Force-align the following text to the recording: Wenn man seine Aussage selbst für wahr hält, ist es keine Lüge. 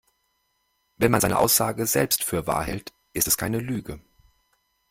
Wenn 0.97 1.11
man 1.11 1.21
seine 1.21 1.37
Aussage 1.37 1.85
selbst 1.85 2.23
für 2.23 2.47
wahr 2.47 2.63
hält, 2.65 2.91
ist 3.13 3.27
es 3.27 3.37
keine 3.37 3.59
Lüge. 3.59 4.01